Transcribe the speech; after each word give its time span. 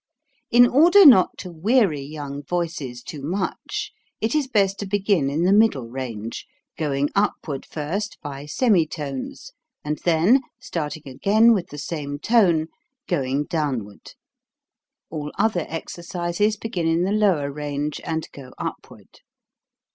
In 0.49 0.65
order 0.67 1.05
not 1.05 1.37
to 1.37 1.51
weary 1.51 2.01
young 2.01 2.41
voices 2.41 3.03
too 3.03 3.21
much, 3.21 3.91
it 4.19 4.33
is 4.33 4.47
best 4.47 4.79
to 4.79 4.87
begin 4.87 5.29
in 5.29 5.43
the 5.43 5.53
middle 5.53 5.87
range, 5.87 6.47
going 6.75 7.11
upward 7.13 7.67
first, 7.67 8.17
by 8.23 8.47
semitones, 8.47 9.51
and 9.85 9.99
then, 10.03 10.41
starting 10.59 11.07
again 11.07 11.53
with 11.53 11.67
the 11.69 11.77
same 11.77 12.17
tone, 12.17 12.65
going 13.07 13.43
downward. 13.43 14.15
All 15.11 15.31
other 15.37 15.67
exercises 15.69 16.57
begin 16.57 16.87
in 16.87 17.03
the 17.03 17.11
lower 17.11 17.51
range 17.51 18.01
and 18.03 18.27
go 18.31 18.53
upward. 18.57 19.19